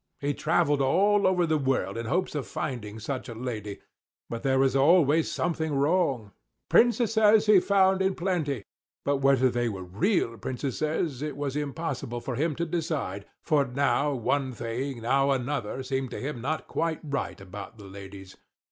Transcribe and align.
He 0.19 0.33
travelled 0.33 0.81
all 0.81 1.27
over 1.27 1.45
the 1.45 1.59
world 1.59 1.95
in 1.95 2.07
hopes 2.07 2.33
of 2.33 2.47
finding 2.47 2.97
such 2.97 3.29
a 3.29 3.35
lady; 3.35 3.81
but 4.31 4.41
there 4.41 4.57
was 4.57 4.75
always 4.75 5.31
something 5.31 5.75
wrong. 5.75 6.31
Princesses 6.69 7.45
he 7.45 7.59
found 7.59 8.01
in 8.01 8.15
plenty; 8.15 8.63
but 9.05 9.17
whether 9.17 9.47
they 9.51 9.69
were 9.69 9.83
real 9.83 10.39
Princesses 10.39 11.21
it 11.21 11.37
was 11.37 11.55
impossible 11.55 12.19
for 12.19 12.33
him 12.33 12.55
to 12.55 12.65
decide, 12.65 13.27
for 13.43 13.63
now 13.63 14.11
one 14.11 14.53
thing, 14.53 15.01
now 15.03 15.29
another, 15.29 15.83
seemed 15.83 16.09
to 16.09 16.19
him 16.19 16.41
not 16.41 16.67
quite 16.67 17.01
right 17.03 17.39
about 17.39 17.77
the 17.77 17.85
ladies. 17.85 18.35